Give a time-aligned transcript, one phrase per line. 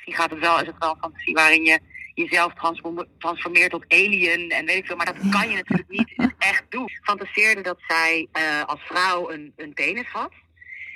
[0.00, 1.78] fantasie gaat het wel, is het wel een fantasie waarin je
[2.14, 4.96] jezelf transform- transformeert tot alien en weet ik veel.
[4.96, 6.88] Maar dat kan je natuurlijk niet echt doen.
[7.02, 10.32] Fantaseerde dat zij eh, als vrouw een, een penis had.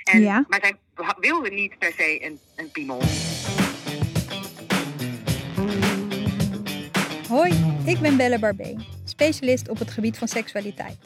[0.03, 0.45] En, Ja.
[0.47, 0.75] Maar zij
[1.19, 3.01] wilde niet per se een, een piemel.
[7.27, 7.51] Hoi,
[7.85, 8.75] ik ben Belle Barbé,
[9.05, 10.97] specialist op het gebied van seksualiteit.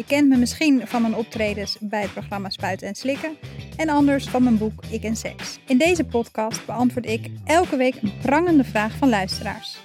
[0.00, 3.36] Je kent me misschien van mijn optredens bij het programma Spuiten en Slikken
[3.76, 5.58] en anders van mijn boek Ik en Seks.
[5.66, 9.78] In deze podcast beantwoord ik elke week een prangende vraag van luisteraars.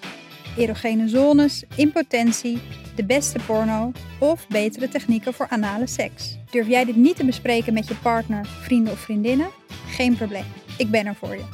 [0.57, 2.59] Erogene zones, impotentie,
[2.95, 6.37] de beste porno of betere technieken voor anale seks.
[6.51, 9.47] Durf jij dit niet te bespreken met je partner, vrienden of vriendinnen?
[9.87, 10.45] Geen probleem,
[10.77, 11.45] ik ben er voor je.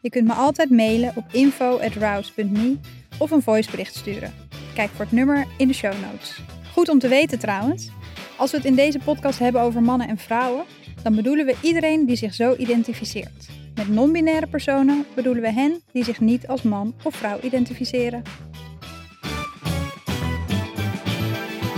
[0.00, 2.76] Je kunt me altijd mailen op info.rouse.me
[3.18, 4.34] of een voicebericht sturen.
[4.74, 6.40] Kijk voor het nummer in de show notes.
[6.72, 7.90] Goed om te weten trouwens,
[8.40, 10.64] als we het in deze podcast hebben over mannen en vrouwen,
[11.02, 13.48] dan bedoelen we iedereen die zich zo identificeert.
[13.74, 18.22] Met non-binaire personen bedoelen we hen die zich niet als man of vrouw identificeren.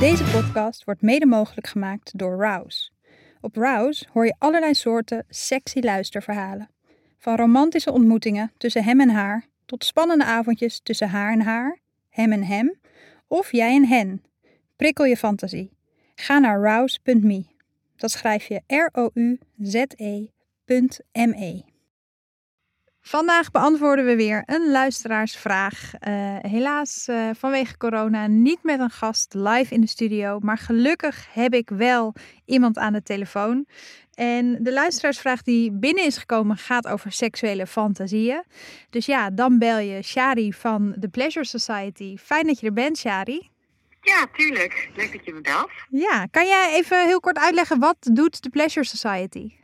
[0.00, 2.91] Deze podcast wordt mede mogelijk gemaakt door Rouse.
[3.41, 6.70] Op Rouse hoor je allerlei soorten sexy luisterverhalen.
[7.19, 12.32] Van romantische ontmoetingen tussen hem en haar tot spannende avondjes tussen haar en haar, hem
[12.32, 12.74] en hem
[13.26, 14.22] of jij en hen.
[14.76, 15.80] Prikkel je fantasie.
[16.23, 17.45] Ga naar rouse.me.
[17.97, 19.41] Dat schrijf je R-O-U-Z-E.me.
[23.01, 25.95] Vandaag beantwoorden we weer een luisteraarsvraag.
[25.95, 30.39] Eh, helaas eh, vanwege corona niet met een gast live in de studio.
[30.41, 33.67] Maar gelukkig heb ik wel iemand aan de telefoon.
[34.15, 38.45] En de luisteraarsvraag die binnen is gekomen gaat over seksuele fantasieën.
[38.91, 42.17] Dus ja, dan bel je Shari van The Pleasure Society.
[42.17, 43.52] Fijn dat je er bent, Shari.
[44.03, 44.91] Ja, tuurlijk.
[44.95, 45.70] Leuk dat je me belt.
[45.91, 49.55] Ja, kan jij even heel kort uitleggen wat doet The Pleasure Society?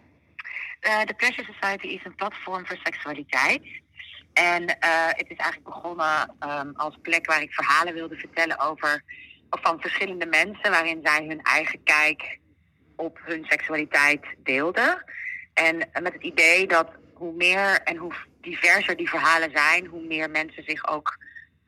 [0.81, 3.63] Eh, De Pleasure Society is een platform voor seksualiteit.
[4.33, 9.03] En eh, het is eigenlijk begonnen ehm, als plek waar ik verhalen wilde vertellen over
[9.51, 12.39] of van verschillende mensen, waarin zij hun eigen kijk
[12.97, 15.05] op hun seksualiteit deelden.
[15.55, 20.07] En eh, met het idee dat hoe meer en hoe diverser die verhalen zijn, hoe
[20.07, 21.19] meer mensen zich ook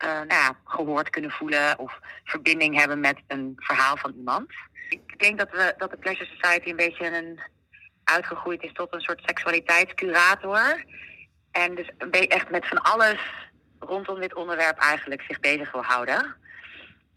[0.01, 4.51] eh, nou gehoord kunnen voelen of verbinding hebben met een verhaal van iemand.
[4.89, 7.39] Ik denk dat, we, dat de Pleasure Society een beetje een
[8.03, 10.83] uitgegroeid is tot een soort seksualiteitscurator.
[11.51, 13.19] En dus een be- echt met van alles
[13.79, 16.35] rondom dit onderwerp eigenlijk zich bezig wil houden.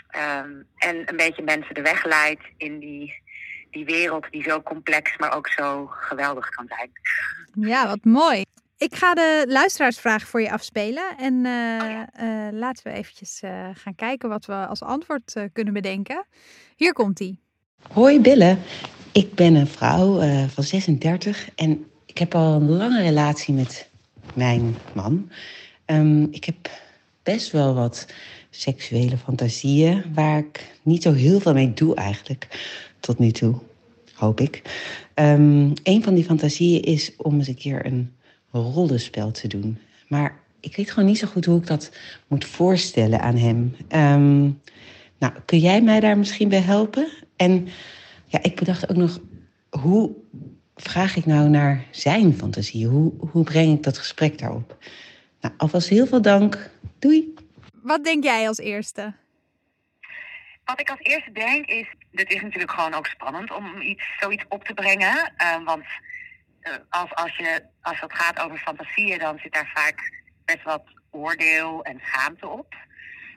[0.08, 3.22] Ehm, en een beetje mensen de weg leidt in die,
[3.70, 6.90] die wereld die zo complex, maar ook zo geweldig kan zijn.
[7.54, 8.44] Ja, wat mooi.
[8.76, 11.16] Ik ga de luisteraarsvraag voor je afspelen.
[11.18, 15.72] En eh, eh, laten we eventjes eh, gaan kijken wat we als antwoord eh, kunnen
[15.72, 16.26] bedenken.
[16.76, 17.38] Hier komt ie.
[17.92, 18.56] Hoi Bille,
[19.12, 23.88] ik ben een vrouw eh, van 36 en ik heb al een lange relatie met
[24.34, 25.30] mijn man.
[25.84, 26.70] Ehm, ik heb
[27.22, 28.06] best wel wat
[28.50, 32.48] seksuele fantasieën waar ik niet zo heel veel mee doe eigenlijk,
[33.00, 33.54] tot nu toe,
[34.14, 34.62] hoop ik.
[35.14, 38.12] Ehm, een van die fantasieën is om eens een keer een
[38.58, 39.78] rollenspel te doen.
[40.08, 41.90] Maar ik weet gewoon niet zo goed hoe ik dat
[42.26, 43.76] moet voorstellen aan hem.
[43.88, 44.42] Ehm,
[45.18, 47.08] nou, kun jij mij daar misschien bij helpen?
[47.36, 47.68] En
[48.26, 49.20] ja, ik bedacht ook nog,
[49.70, 50.10] hoe
[50.76, 52.86] vraag ik nou naar zijn fantasie?
[52.86, 54.76] Hoe, hoe breng ik dat gesprek daarop?
[55.40, 56.70] Nou, alvast heel veel dank.
[56.98, 57.34] Doei!
[57.82, 59.14] Wat denk jij als eerste?
[60.64, 64.44] Wat ik als eerste denk is, dit is natuurlijk gewoon ook spannend om iets, zoiets
[64.48, 65.32] op te brengen.
[65.36, 65.84] Eh, want
[66.88, 71.84] als, als, je, als het gaat over fantasieën, dan zit daar vaak best wat oordeel
[71.84, 72.74] en schaamte op.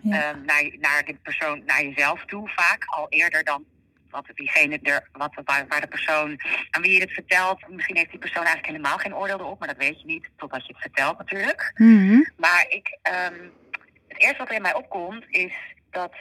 [0.02, 0.32] Ja.
[0.32, 3.66] Eh, naar, naar de persoon, naar jezelf toe vaak, al eerder dan
[4.10, 7.70] wat diegene er, wat, waar, waar de persoon aan wie je het vertelt.
[7.70, 10.66] Misschien heeft die persoon eigenlijk helemaal geen oordeel erop, maar dat weet je niet totdat
[10.66, 11.72] je het vertelt natuurlijk.
[11.76, 12.22] Mhm.
[12.38, 13.40] Maar ik, ehm,
[14.08, 15.54] het eerste wat er in mij opkomt is
[15.92, 16.14] dat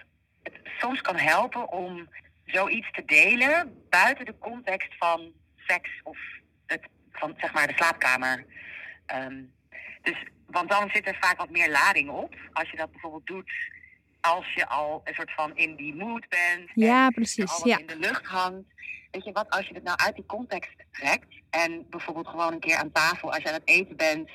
[0.42, 2.08] het soms kan helpen om
[2.44, 6.18] zoiets te delen buiten de context van seks of
[6.66, 6.80] het,
[7.12, 8.44] van zeg maar de slaapkamer.
[9.06, 9.42] Ehm,
[10.02, 10.16] dus,
[10.46, 12.34] want dan zit er vaak wat meer lading op.
[12.52, 13.52] Als je dat bijvoorbeeld doet
[14.20, 16.70] als je al een soort van in die mood bent.
[16.74, 17.50] Ja, en precies.
[17.50, 17.78] al wat Ja.
[17.78, 18.64] in de lucht hangt.
[19.10, 22.60] Weet je wat, als je het nou uit die context trekt en bijvoorbeeld gewoon een
[22.60, 24.30] keer aan tafel, als je aan het eten bent,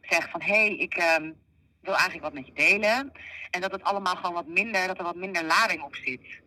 [0.00, 1.32] zegt van hé, hey, ik ehm,
[1.80, 3.12] wil eigenlijk wat met je delen.
[3.50, 6.40] En dat het allemaal gewoon wat minder, dat er wat minder lading op zit.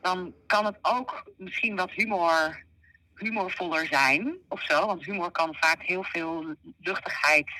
[0.00, 2.62] Dan kan het ook misschien wat humor,
[3.22, 4.86] humorvoller zijn of zo.
[4.86, 7.50] Want humor kan vaak heel veel luchtigheid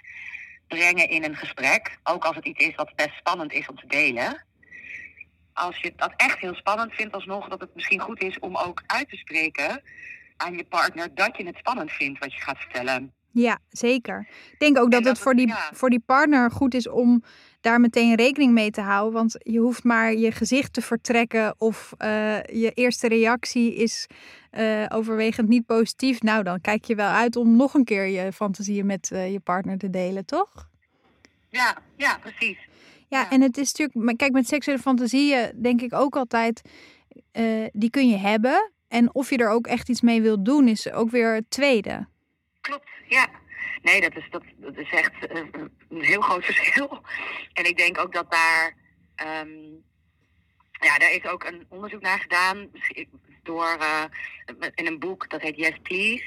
[0.67, 1.99] brengen in een gesprek.
[2.03, 4.45] Ook als het iets is wat best spannend is om te delen.
[5.53, 8.83] Als je dat echt heel spannend vindt, alsnog dat het misschien goed is om ook
[8.87, 9.83] uit te spreken
[10.37, 13.15] aan je partner dat je het spannend vindt wat je gaat vertellen.
[13.33, 14.29] Ja, zeker.
[14.53, 15.71] Ik denk ook dat, dat het voor die, ja.
[15.73, 17.23] voor die partner goed is om
[17.61, 19.13] daar meteen rekening mee te houden.
[19.13, 24.07] Want je hoeft maar je gezicht te vertrekken of eh, je eerste reactie is
[24.51, 26.23] eh, overwegend niet positief.
[26.23, 29.41] Nou, dan kijk je wel uit om nog een keer je fantasieën met eh, je
[29.41, 30.69] partner te delen, toch?
[31.49, 32.59] Ja, ja, precies.
[33.09, 33.31] Ja, Ja.
[33.31, 36.63] en het is natuurlijk, kijk, met seksuele fantasieën denk ik ook altijd,
[37.73, 38.73] die kun je hebben.
[38.89, 42.07] En of je er ook echt iets mee wilt doen, is ook weer het tweede.
[42.63, 43.27] Klopt, ja.
[43.83, 45.43] Nee, dat is, dat, dat is echt eh,
[45.89, 47.03] een heel groot verschil.
[47.53, 48.77] En ik denk ook dat daar...
[49.15, 49.51] ehm,
[50.81, 52.71] ja, daar is ook een onderzoek naar gedaan
[53.43, 54.05] door eh,
[54.75, 56.25] in een boek dat heet Yes Please.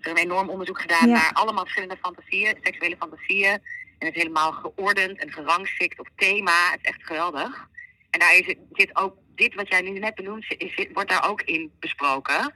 [0.00, 1.14] Er is een enorm onderzoek gedaan Ja.
[1.14, 3.52] naar allemaal verschillende fantasieën, seksuele fantasieën.
[3.98, 6.70] En het helemaal geordend en gerangschikt op thema.
[6.70, 7.68] Het is echt geweldig.
[8.10, 11.28] En daar is, zit ook dit wat jij nu net benoemt, is, zit- wordt daar
[11.28, 12.54] ook in besproken.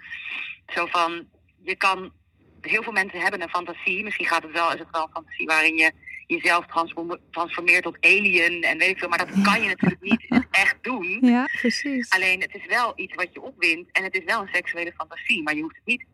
[0.67, 1.29] Zo van,
[1.63, 2.13] je kan,
[2.61, 4.05] heel veel mensen hebben een fantasie.
[4.05, 5.93] Misschien gaat het wel, is het wel een fantasie waarin je
[6.27, 9.09] jezelf transform- transformeert tot alien en weet ik veel.
[9.09, 11.19] Maar dat kan je natuurlijk niet echt doen.
[11.35, 12.11] Ja, precies.
[12.11, 15.43] Alleen het is wel iets wat je opwint en het is wel een seksuele fantasie,
[15.43, 16.05] maar je hoeft het niet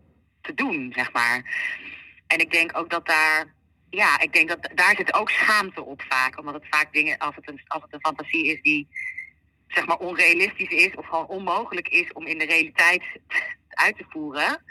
[0.40, 1.42] te doen, zeg maar.
[2.26, 3.54] En ik denk ook dat daar,
[3.90, 7.34] ja, ik denk dat daar zit ook schaamte op vaak, omdat het vaak dingen, als
[7.34, 8.88] het een, als het een fantasie is die,
[9.68, 13.02] zeg maar, onrealistisch is of gewoon onmogelijk is om in de realiteit
[13.68, 14.62] uit te voeren,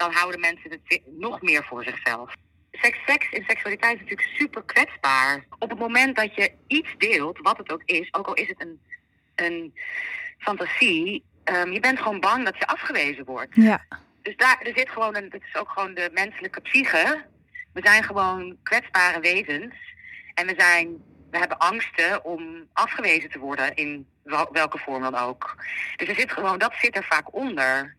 [0.00, 2.34] dan houden mensen het nog meer voor zichzelf.
[2.72, 5.44] Seks, seks en seksualiteit is natuurlijk super kwetsbaar.
[5.58, 8.60] Op het moment dat je iets deelt, wat het ook is, ook al is het
[8.60, 8.80] een,
[9.34, 9.74] een
[10.38, 13.54] fantasie, ehm, je bent gewoon bang dat je afgewezen wordt.
[13.54, 13.84] Ja,
[14.22, 17.24] Dus daar er zit gewoon een, het is ook gewoon de menselijke psyche.
[17.72, 19.74] We zijn gewoon kwetsbare wezens.
[20.34, 25.14] En we zijn, we hebben angsten om afgewezen te worden in wel- welke vorm dan
[25.14, 25.56] ook.
[25.96, 27.98] Dus er zit gewoon, dat zit er vaak onder.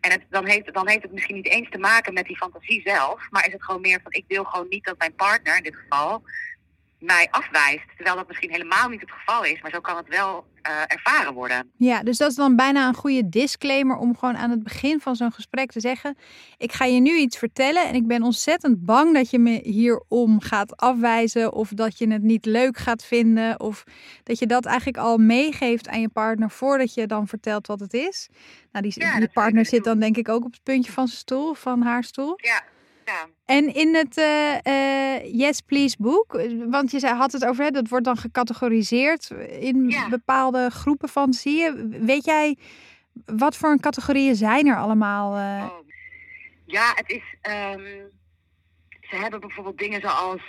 [0.00, 2.82] En het, dan, heeft, dan heeft het misschien niet eens te maken met die fantasie
[2.84, 5.62] zelf, maar is het gewoon meer van ik wil gewoon niet dat mijn partner in
[5.62, 6.22] dit geval
[7.06, 7.84] mij afwijst.
[7.96, 11.34] Terwijl dat misschien helemaal niet het geval is, maar zo kan het wel eh, ervaren
[11.34, 11.70] worden.
[11.76, 15.16] ja, dus dat is dan bijna een goede disclaimer om gewoon aan het begin van
[15.16, 16.16] zo'n gesprek te zeggen:
[16.56, 20.40] Ik ga je nu iets vertellen en ik ben ontzettend bang dat je me hierom
[20.40, 23.84] gaat afwijzen of dat je het niet leuk gaat vinden of
[24.22, 27.94] dat je dat eigenlijk al meegeeft aan je partner voordat je dan vertelt wat het
[27.94, 28.28] is.
[28.72, 31.20] Nou, die, Ja, die partner zit dan denk ik ook op het puntje van zijn
[31.20, 32.34] stoel, van haar stoel.
[32.36, 32.62] Ja,
[33.06, 33.26] ja.
[33.44, 34.66] En in het eh,
[35.16, 39.30] eh, Yes Please boek, eh, want je had het over, hè, dat wordt dan gecategoriseerd
[39.60, 40.08] in Ja.
[40.08, 42.04] bepaalde groepen fantasieën.
[42.06, 42.56] Weet jij
[43.26, 45.30] wat voor een categorieën zijn er allemaal?
[45.32, 45.78] Oh.
[46.66, 47.22] Ja, het is.
[47.40, 47.84] ehm,
[49.00, 50.40] ze hebben bijvoorbeeld dingen zoals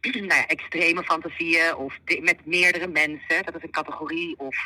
[0.00, 3.44] nou ja, extreme fantasieën of met meerdere mensen.
[3.44, 4.38] Dat is een categorie.
[4.38, 4.56] Of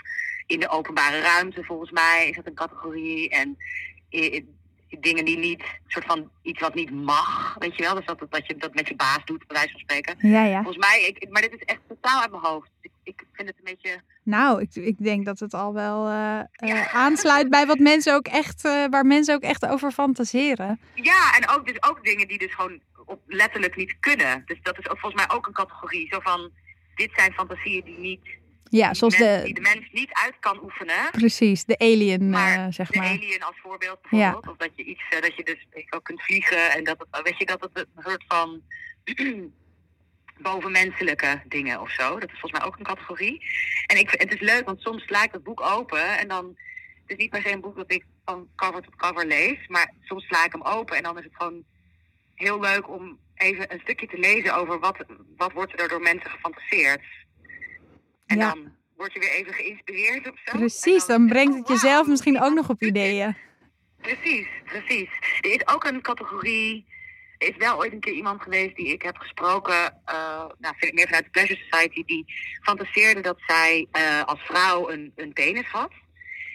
[0.47, 3.29] in de openbare ruimte, volgens mij, is dat een categorie.
[3.29, 3.57] En
[5.01, 7.95] dingen die niet, soort van iets wat niet mag, weet je wel.
[7.95, 10.15] Dus dat, dat je dat met je baas doet, bij wijze van spreken.
[10.19, 10.63] Ja, ja.
[10.63, 12.71] Volgens mij, ik, maar dit is echt totaal uit mijn hoofd.
[12.81, 14.01] Ik, ik vind het een beetje.
[14.23, 16.91] Nou, ik, ik denk dat het al wel eh, eh, Ja.
[16.91, 20.81] aansluit bij wat mensen ook echt, eh, waar mensen ook echt over fantaseren.
[20.95, 24.43] Ja, en ook, dus ook dingen die dus gewoon op, letterlijk niet kunnen.
[24.47, 26.09] Dus dat is ook volgens mij ook een categorie.
[26.11, 26.51] Zo van,
[26.95, 28.21] dit zijn fantasieën die, niet,
[28.73, 31.11] Ja, die, zoals mens- die de, de mens niet uit kan oefenen.
[31.11, 33.07] precies, de alien, Maar eh, zeg de maar.
[33.07, 34.49] alien als voorbeeld bijvoorbeeld.
[34.49, 37.39] Of dat je iets, eh, dat je dus ook kunt vliegen en dat het, weet
[37.39, 38.63] je, dat het een soort van
[40.39, 42.19] bovenmenselijke dingen of zo.
[42.19, 43.45] Dat is volgens mij ook een categorie.
[43.87, 46.57] En ik, het is leuk, want soms sla ik het boek open en dan.
[47.07, 49.93] Het is niet per se een boek dat ik van cover tot cover lees, maar
[50.03, 51.65] soms sla ik hem open en dan is het gewoon
[52.35, 54.97] heel leuk om even een stukje te lezen over wat,
[55.37, 57.01] wat wordt er door mensen gefantaseerd.
[58.31, 58.51] En Ja.
[58.55, 60.59] dan word je weer even geïnspireerd of zo.
[60.59, 63.37] Precies, dan brengt het jezelf misschien ook nog op ideeën.
[64.01, 65.09] Precies, precies.
[65.41, 66.87] Er is ook een categorie.
[67.39, 70.85] Er is wel ooit een keer iemand geweest die ik heb gesproken, eh nou, vind
[70.85, 72.25] ik meer vanuit de Pleasure Society, die
[72.63, 75.93] fantaseerde dat zij eh, als vrouw een, een penis had.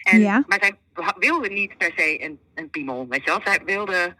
[0.02, 0.44] En, Ja.
[0.46, 0.76] Maar zij
[1.18, 3.40] wilde niet per se een, een piemel, weet je wel.
[3.44, 4.16] Zij wilde,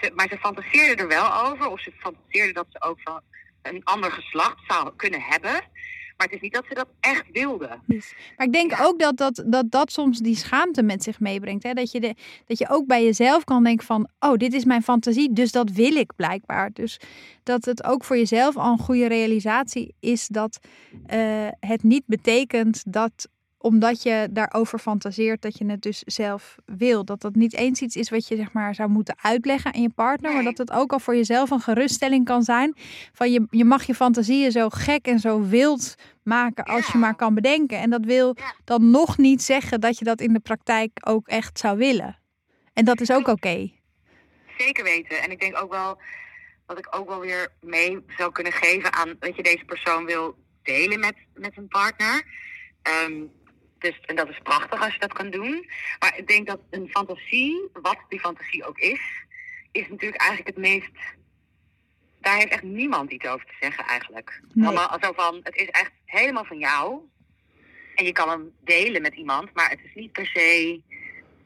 [0.00, 3.20] ze, maar ze fantaseerde er wel over, of ze fantaseerde dat ze ook van
[3.62, 5.60] een ander geslacht zou kunnen hebben.
[6.16, 7.68] Maar het is niet dat ze dat echt wilde.
[8.36, 8.84] Maar ik denk Ja.
[8.84, 11.62] ook dat dat, dat dat soms die schaamte met zich meebrengt.
[11.62, 11.72] Hè?
[11.72, 12.14] Dat, je de,
[12.46, 14.08] dat je ook bij jezelf kan denken van...
[14.18, 16.70] oh, dit is mijn fantasie, dus dat wil ik blijkbaar.
[16.72, 17.00] Dus
[17.42, 20.28] dat het ook voor jezelf al een goede realisatie is...
[20.28, 20.58] dat
[21.06, 23.28] eh, het niet betekent dat
[23.64, 25.42] omdat je daarover fantaseert...
[25.42, 27.04] dat je het dus zelf wil.
[27.04, 29.90] Dat dat niet eens iets is wat je zeg maar, zou moeten uitleggen aan je
[29.90, 30.32] partner...
[30.32, 32.76] maar dat het ook al voor jezelf een geruststelling kan zijn...
[33.12, 37.14] van je, je mag je fantasieën zo gek en zo wild maken als je maar
[37.14, 37.78] kan bedenken.
[37.78, 41.58] En dat wil dan nog niet zeggen dat je dat in de praktijk ook echt
[41.58, 42.18] zou willen.
[42.72, 43.70] En dat is ook oké.
[44.58, 45.22] Zeker weten.
[45.22, 46.00] En ik denk ook wel,
[46.66, 50.36] wat ik ook wel weer mee zou kunnen geven aan dat je deze persoon wil
[50.62, 52.22] delen met, met een partner.
[52.82, 53.12] Ehm,
[53.78, 55.70] dus, en dat is prachtig als je dat kan doen.
[55.98, 59.00] Maar ik denk dat een fantasie, wat die fantasie ook is,
[59.72, 60.90] is natuurlijk eigenlijk het meest.
[62.20, 64.40] Daar heeft echt niemand iets over te zeggen eigenlijk.
[64.52, 64.66] Nee.
[64.66, 67.00] Allemaal zo van, het is echt helemaal van jou.
[67.94, 70.80] En je kan hem delen met iemand, maar het is niet per se.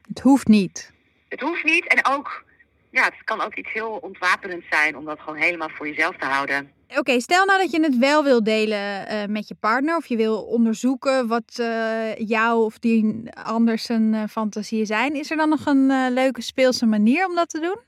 [0.07, 0.93] Het hoeft niet.
[1.27, 1.87] Het hoeft niet.
[1.87, 2.45] En ook,
[2.91, 6.25] ja, het kan ook iets heel ontwapenend zijn om dat gewoon helemaal voor jezelf te
[6.25, 6.71] houden.
[6.97, 10.15] Oké, stel nou dat je het wel wil delen eh, met je partner of je
[10.15, 15.15] wil onderzoeken wat eh, jou of die anders zijn eh, fantasieën zijn.
[15.15, 17.79] Is er dan nog een leuke speelse manier om dat te doen?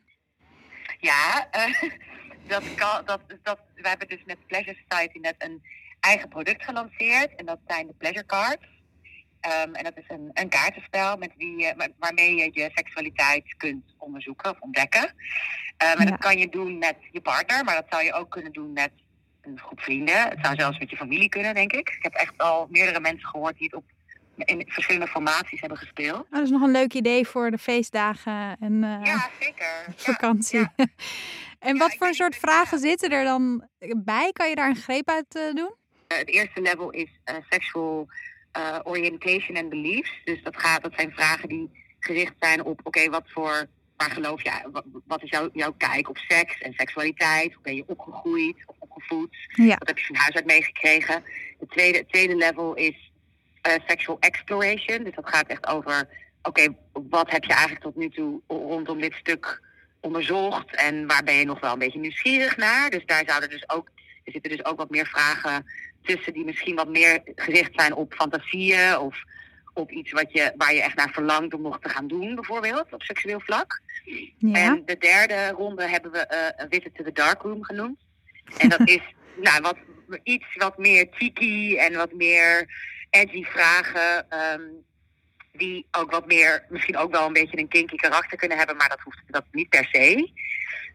[1.00, 1.50] Ja,
[2.53, 5.62] dat kan, dat, dat, we hebben dus met Pleasure Society net een
[6.00, 7.36] eigen product gelanceerd.
[7.36, 8.67] En dat zijn de Pleasure Cards.
[9.42, 14.52] Ehm, en dat is een, een kaartenspel met wie, waarmee je je seksualiteit kunt onderzoeken
[14.52, 15.14] of ontdekken.
[15.78, 16.10] Ehm, en Ja.
[16.10, 18.92] dat kan je doen met je partner, maar dat zou je ook kunnen doen met
[19.42, 20.30] een groep vrienden.
[20.30, 21.90] Het zou zelfs met je familie kunnen, denk ik.
[21.90, 23.84] Ik heb echt al meerdere mensen gehoord die het op,
[24.36, 26.22] in verschillende formaties hebben gespeeld.
[26.22, 29.86] Oh, dat is nog een leuk idee voor de feestdagen en eh, Ja, zeker.
[29.96, 30.60] Vakantie.
[30.60, 30.74] ja.
[31.70, 33.68] en wat voor soort vragen zitten er dan
[33.98, 34.32] bij?
[34.34, 35.74] Kan je daar een greep uit eh, doen?
[36.08, 37.36] Eh, het eerste level is eh,
[38.51, 40.12] eh, orientation and beliefs.
[40.24, 43.67] Dus dat, gaat, dat zijn vragen die gericht zijn op, oké, wat voor,
[43.98, 47.53] waar geloof je, wat, wat is jouw, jouw kijk op seks en seksualiteit?
[47.53, 49.36] Hoe ben je opgegroeid of opgevoed?
[49.48, 49.75] Ja.
[49.77, 51.24] Wat heb je van huis uit meegekregen?
[51.60, 53.12] Het tweede, het tweede level is
[53.62, 55.03] eh, sexual exploration.
[55.03, 56.08] Dus dat gaat echt over,
[56.41, 59.62] oké, wat heb je eigenlijk tot nu toe rondom dit stuk
[60.00, 60.75] onderzocht?
[60.75, 62.89] En waar ben je nog wel een beetje nieuwsgierig naar?
[62.89, 63.89] Dus daar zouden dus ook,
[64.34, 65.66] er zitten dus ook wat meer vragen
[66.02, 69.24] tussen die misschien wat meer gericht zijn op fantasieën of
[69.74, 72.94] op iets wat je, waar je echt naar verlangt om nog te gaan doen, bijvoorbeeld,
[72.94, 73.82] op seksueel vlak.
[74.38, 74.54] Ja.
[74.54, 78.00] En de derde ronde hebben we Visit to the Dark Room genoemd.
[78.58, 79.02] En dat is
[79.46, 79.78] nou, wat,
[80.24, 82.70] iets wat meer cheeky en wat meer
[83.10, 84.30] edgy vragen.
[84.30, 84.62] ehm,
[85.54, 88.90] die ook wat meer, misschien ook wel een beetje een kinky karakter kunnen hebben, maar
[88.90, 90.32] dat hoeft dat niet per se.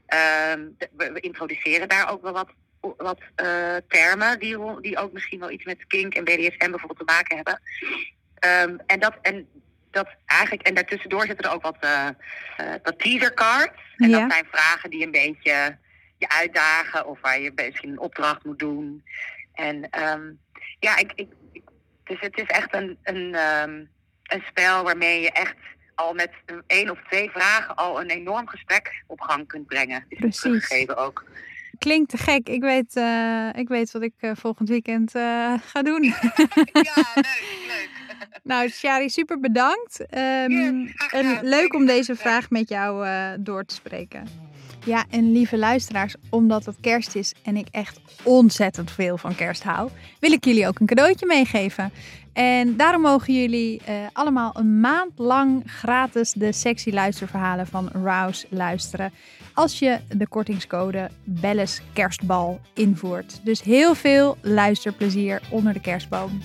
[0.07, 2.49] Ehm, we introduceren daar ook wel wat,
[2.97, 7.05] wat eh, termen die, die ook misschien wel iets met kink en BDSM bijvoorbeeld te
[7.14, 7.61] maken hebben.
[8.35, 9.49] Ehm, en dat en
[9.90, 12.09] dat eigenlijk, en daartussendoor zitten er ook wat, eh
[12.57, 13.81] eh wat teaser cards.
[13.97, 14.21] En Ja.
[14.21, 15.78] dat zijn vragen die een beetje
[16.19, 19.05] je uitdagen of waar je misschien een opdracht moet doen.
[19.52, 20.33] En ehm,
[20.81, 21.28] ja, ik, ik,
[22.05, 23.85] dus het is echt een, een, ehm,
[24.23, 25.57] een spel waarmee je echt
[25.95, 26.31] al met
[26.66, 30.05] één of twee vragen al een enorm gesprek op gang kunt brengen.
[30.09, 30.40] Is Precies.
[30.40, 31.25] teruggegeven ook.
[31.78, 32.49] Klinkt te gek.
[32.49, 36.02] Ik weet, eh, ik weet wat ik eh, volgend weekend eh, ga doen.
[36.02, 36.14] ja,
[37.14, 37.90] leuk, leuk.
[38.42, 40.06] nou, Shari, super bedankt.
[40.06, 43.06] Ehm, en leuk om deze vraag met jou
[43.40, 44.28] door te spreken.
[44.87, 49.62] Ja, en lieve luisteraars, omdat het kerst is en ik echt ontzettend veel van kerst
[49.62, 49.90] hou,
[50.21, 51.93] wil ik jullie ook een cadeautje meegeven.
[52.33, 58.47] En daarom mogen jullie eh, allemaal een maand lang gratis de sexy luisterverhalen van Rouse
[58.50, 59.12] luisteren.
[59.55, 63.40] Als je de kortingscode Belles Kerstbal invoert.
[63.45, 66.40] Dus heel veel luisterplezier onder de kerstboom.